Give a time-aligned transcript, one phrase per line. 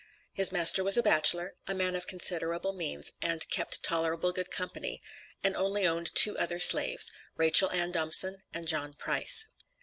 [0.33, 4.99] His master was a bachelor, a man of considerable means, and "kept tolerable good company,"
[5.43, 9.45] and only owned two other slaves, Rachel Ann Dumbson and John Price.